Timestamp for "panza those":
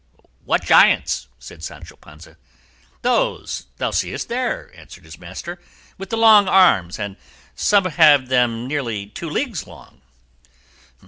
1.95-3.67